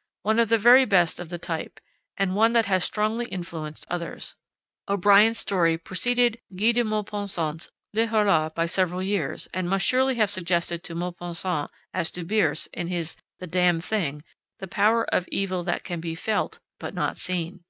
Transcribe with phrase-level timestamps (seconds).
[0.22, 1.78] _one of the very best of the type,
[2.16, 4.34] and one that has strongly influenced others.
[4.88, 10.30] O'Brien's story preceded Guy de Maupassant's Le Horla by several years, and must surely have
[10.30, 14.24] suggested to Maupassant as to Bierce, in his The Damned Thing,
[14.58, 17.64] the power of evil that can be felt but not seen.